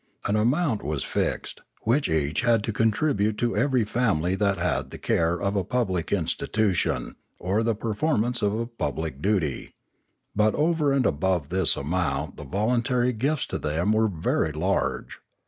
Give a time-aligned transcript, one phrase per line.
[0.25, 4.97] An amount was fixed, which each had to contribute to every family that had the
[4.97, 9.75] care of a public institution, or the per formance of a public duty.
[10.35, 15.19] But over and above this amount the voluntary gifts to them were very large.